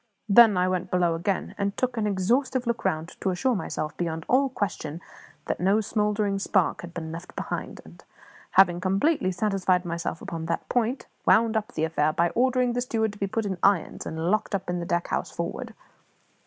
[0.01, 4.25] I then went below again, and took an exhaustive look round to assure myself beyond
[4.27, 4.99] all question
[5.45, 8.03] that no smouldering spark had been left behind; and,
[8.53, 13.13] having completely satisfied myself upon that point, wound up the affair by ordering the steward
[13.13, 15.75] to be put in irons and locked up in the deck house forward.